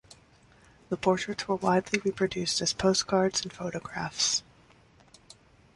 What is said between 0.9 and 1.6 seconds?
portraits were